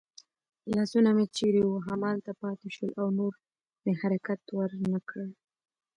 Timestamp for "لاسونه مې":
0.73-1.25